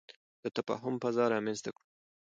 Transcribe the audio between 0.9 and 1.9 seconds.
فضا رامنځته کړو.